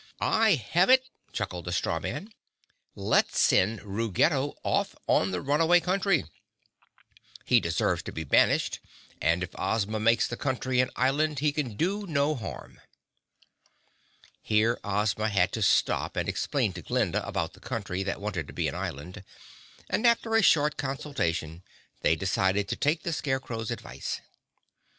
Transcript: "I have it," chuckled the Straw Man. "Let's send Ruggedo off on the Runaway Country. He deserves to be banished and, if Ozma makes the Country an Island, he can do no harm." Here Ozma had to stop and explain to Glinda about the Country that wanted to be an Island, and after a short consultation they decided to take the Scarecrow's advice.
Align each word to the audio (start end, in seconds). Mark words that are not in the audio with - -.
"I 0.19 0.55
have 0.55 0.89
it," 0.89 1.11
chuckled 1.31 1.65
the 1.65 1.71
Straw 1.71 1.99
Man. 1.99 2.33
"Let's 2.95 3.37
send 3.37 3.83
Ruggedo 3.83 4.55
off 4.63 4.95
on 5.05 5.29
the 5.29 5.41
Runaway 5.43 5.79
Country. 5.79 6.25
He 7.45 7.59
deserves 7.59 8.01
to 8.01 8.11
be 8.11 8.23
banished 8.23 8.79
and, 9.21 9.43
if 9.43 9.51
Ozma 9.59 9.99
makes 9.99 10.27
the 10.27 10.35
Country 10.37 10.79
an 10.79 10.89
Island, 10.95 11.37
he 11.37 11.51
can 11.51 11.77
do 11.77 12.07
no 12.07 12.33
harm." 12.33 12.81
Here 14.41 14.79
Ozma 14.83 15.29
had 15.29 15.51
to 15.51 15.61
stop 15.61 16.15
and 16.15 16.27
explain 16.27 16.73
to 16.73 16.81
Glinda 16.81 17.23
about 17.23 17.53
the 17.53 17.59
Country 17.59 18.01
that 18.01 18.19
wanted 18.19 18.47
to 18.47 18.53
be 18.53 18.67
an 18.67 18.73
Island, 18.73 19.23
and 19.87 20.07
after 20.07 20.33
a 20.33 20.41
short 20.41 20.77
consultation 20.77 21.61
they 22.01 22.15
decided 22.15 22.67
to 22.69 22.75
take 22.75 23.03
the 23.03 23.13
Scarecrow's 23.13 23.69
advice. 23.69 24.19